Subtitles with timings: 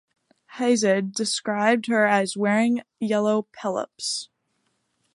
[0.55, 4.29] Hesiod describes her as "wearing a yellow "peplos".